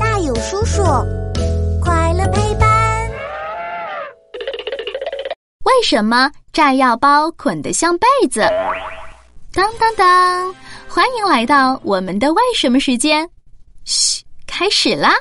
[0.00, 0.82] 大勇叔叔，
[1.82, 3.10] 快乐陪伴。
[5.64, 8.40] 为什么炸药包捆得像被子？
[9.52, 10.54] 当当当！
[10.88, 13.28] 欢迎来到我们的为什么时间。
[13.84, 15.12] 嘘，开始啦！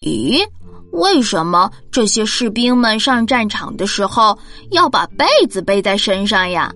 [0.00, 0.46] 咦，
[0.92, 4.36] 为什么这些士兵们上战场的时候
[4.70, 6.72] 要把被子背在身上呀？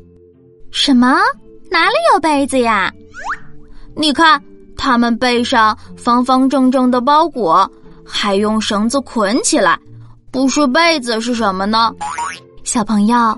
[0.71, 1.19] 什么？
[1.71, 2.93] 哪里有被子呀？
[3.97, 4.41] 你看，
[4.77, 7.71] 他们背上方方正正的包裹，
[8.05, 9.79] 还用绳子捆起来，
[10.31, 11.93] 不是被子是什么呢？
[12.65, 13.37] 小朋友，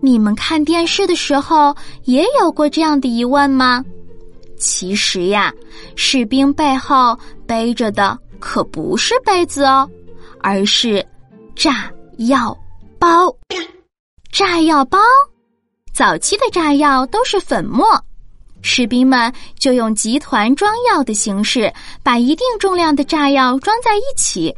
[0.00, 3.84] 你们看电视的时候也有过这样的疑问吗？
[4.58, 5.52] 其实呀，
[5.96, 9.88] 士兵背后背着的可不是被子哦，
[10.40, 11.04] 而是
[11.54, 12.56] 炸药
[12.98, 13.34] 包。
[14.32, 14.98] 炸药包。
[15.92, 17.86] 早期的炸药都是粉末，
[18.66, 21.70] 士兵们就用集团装药的形式，
[22.02, 24.52] 把一定重量的炸药装在一起，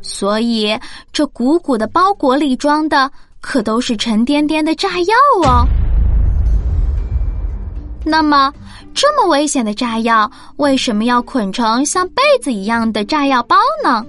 [0.00, 0.78] 所以
[1.12, 5.66] 这鼓鼓的包裹里装的可都是沉甸甸的炸药哦。
[8.04, 8.52] 那么，
[8.94, 14.06] 这么危险的炸药为什么要捆成像被子一样的炸药包呢？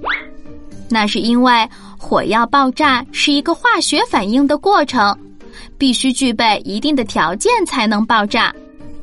[0.87, 5.17] 那是因为火药爆炸是一个化学反应的过程。
[5.77, 8.53] 必须具备一定的条件才能爆炸，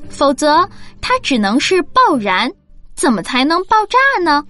[0.09, 0.69] 否则
[1.01, 2.51] 它只能是爆燃。
[2.95, 4.45] 怎么才能爆炸呢？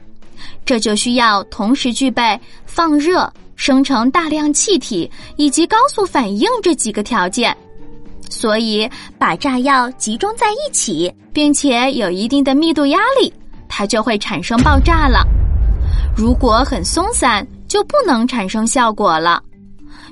[0.64, 7.54] 这就需要同时具备放热、生成大量气体以及高速反应这几个条件。
[8.30, 13.32] 所以，把炸药集中在一起，并且有一定的密度压力，
[13.68, 15.26] 它就会产生爆炸了。
[16.16, 19.42] 如果很松散，就不能产生效果了。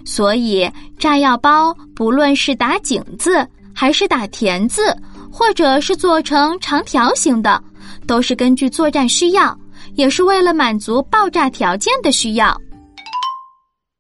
[0.05, 4.97] 所以，炸药包不论是打井字，还是打田字，
[5.37, 7.63] 或者是做成长条形的，
[8.07, 9.55] 都是根据作战需要，
[9.95, 12.59] 也是为了满足爆炸条件的需要。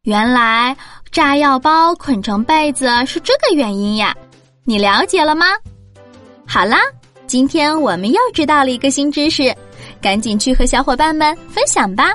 [0.04, 0.74] 原来，
[1.12, 4.16] 炸药包捆成被子是这个原因呀！
[4.64, 5.44] 你了解了吗？
[6.46, 6.78] 好啦，
[7.26, 9.54] 今天我们又知道了一个新知识，
[10.00, 12.14] 赶紧去和小伙伴们分享吧。